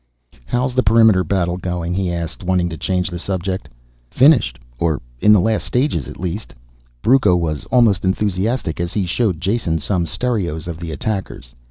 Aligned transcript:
"How 0.45 0.65
is 0.65 0.73
the 0.73 0.81
perimeter 0.81 1.23
battle 1.23 1.57
going?" 1.57 1.93
he 1.93 2.11
asked, 2.11 2.43
wanting 2.43 2.69
to 2.69 2.75
change 2.79 3.11
the 3.11 3.19
subject. 3.19 3.69
"Finished. 4.09 4.57
Or 4.79 4.99
in 5.19 5.31
the 5.31 5.39
last 5.39 5.63
stages 5.67 6.07
at 6.07 6.19
least," 6.19 6.55
Brucco 7.03 7.35
was 7.35 7.65
almost 7.65 8.03
enthusiastic 8.03 8.79
as 8.81 8.93
he 8.93 9.05
showed 9.05 9.39
Jason 9.39 9.77
some 9.77 10.07
stereos 10.07 10.67
of 10.67 10.79
the 10.79 10.91
attackers. 10.91 11.53